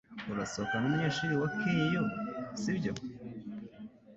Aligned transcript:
Urasohokana 0.31 0.81
numunyeshuri 0.83 1.33
wa 1.41 1.49
Keio, 1.57 2.03
sibyo? 2.61 2.93